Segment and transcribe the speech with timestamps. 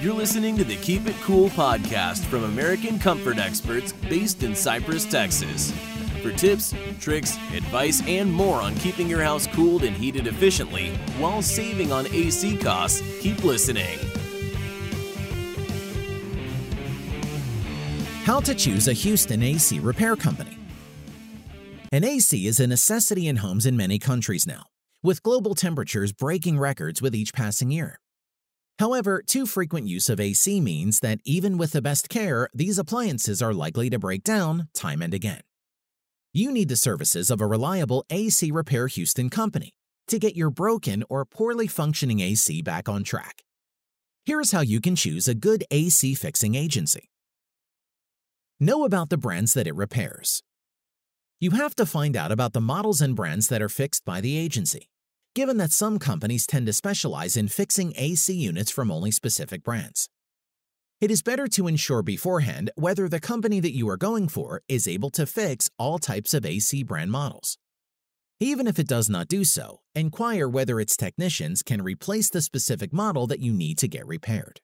[0.00, 5.04] You're listening to the Keep It Cool podcast from American comfort experts based in Cypress,
[5.04, 5.72] Texas.
[6.22, 11.42] For tips, tricks, advice, and more on keeping your house cooled and heated efficiently while
[11.42, 13.98] saving on AC costs, keep listening.
[18.22, 20.56] How to choose a Houston AC repair company.
[21.90, 24.66] An AC is a necessity in homes in many countries now,
[25.02, 27.98] with global temperatures breaking records with each passing year.
[28.78, 33.42] However, too frequent use of AC means that even with the best care, these appliances
[33.42, 35.40] are likely to break down time and again.
[36.32, 39.72] You need the services of a reliable AC Repair Houston company
[40.06, 43.42] to get your broken or poorly functioning AC back on track.
[44.24, 47.10] Here's how you can choose a good AC fixing agency.
[48.60, 50.42] Know about the brands that it repairs.
[51.40, 54.36] You have to find out about the models and brands that are fixed by the
[54.36, 54.88] agency,
[55.38, 60.08] given that some companies tend to specialize in fixing AC units from only specific brands.
[61.00, 64.88] It is better to ensure beforehand whether the company that you are going for is
[64.88, 67.56] able to fix all types of AC brand models.
[68.40, 72.92] Even if it does not do so, inquire whether its technicians can replace the specific
[72.92, 74.60] model that you need to get repaired.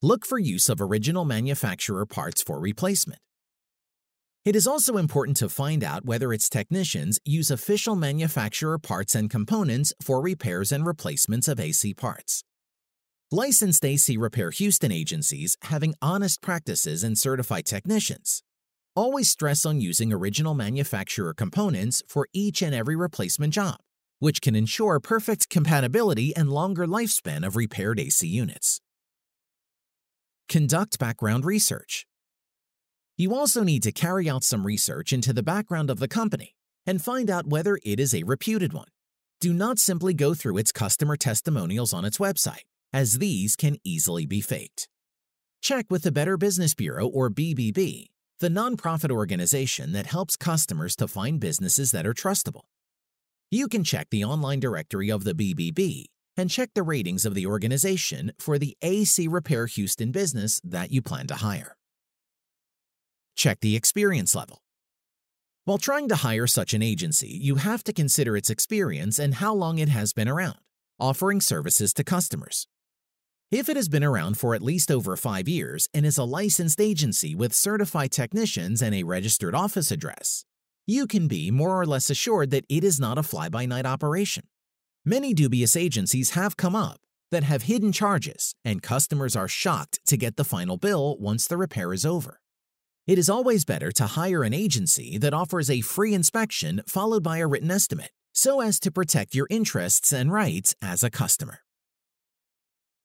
[0.00, 3.20] Look for use of original manufacturer parts for replacement.
[4.46, 9.28] It is also important to find out whether its technicians use official manufacturer parts and
[9.28, 12.44] components for repairs and replacements of AC parts.
[13.32, 18.44] Licensed AC Repair Houston agencies having honest practices and certified technicians
[18.94, 23.78] always stress on using original manufacturer components for each and every replacement job,
[24.20, 28.80] which can ensure perfect compatibility and longer lifespan of repaired AC units.
[30.48, 32.06] Conduct background research.
[33.18, 37.00] You also need to carry out some research into the background of the company and
[37.00, 38.88] find out whether it is a reputed one.
[39.40, 44.26] Do not simply go through its customer testimonials on its website, as these can easily
[44.26, 44.86] be faked.
[45.62, 48.06] Check with the Better Business Bureau or BBB,
[48.40, 52.64] the nonprofit organization that helps customers to find businesses that are trustable.
[53.50, 56.04] You can check the online directory of the BBB
[56.36, 61.00] and check the ratings of the organization for the AC Repair Houston business that you
[61.00, 61.76] plan to hire.
[63.36, 64.62] Check the experience level.
[65.66, 69.54] While trying to hire such an agency, you have to consider its experience and how
[69.54, 70.58] long it has been around,
[70.98, 72.66] offering services to customers.
[73.50, 76.80] If it has been around for at least over five years and is a licensed
[76.80, 80.44] agency with certified technicians and a registered office address,
[80.86, 83.86] you can be more or less assured that it is not a fly by night
[83.86, 84.44] operation.
[85.04, 90.16] Many dubious agencies have come up that have hidden charges, and customers are shocked to
[90.16, 92.40] get the final bill once the repair is over.
[93.06, 97.38] It is always better to hire an agency that offers a free inspection followed by
[97.38, 101.60] a written estimate so as to protect your interests and rights as a customer.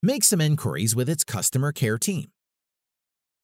[0.00, 2.30] Make some inquiries with its customer care team.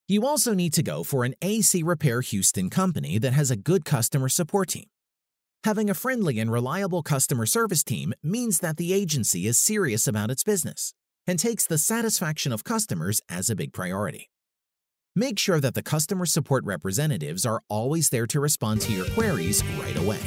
[0.06, 3.84] You also need to go for an AC Repair Houston company that has a good
[3.84, 4.86] customer support team.
[5.64, 10.30] Having a friendly and reliable customer service team means that the agency is serious about
[10.30, 10.94] its business
[11.26, 14.30] and takes the satisfaction of customers as a big priority.
[15.16, 19.64] Make sure that the customer support representatives are always there to respond to your queries
[19.78, 20.18] right away.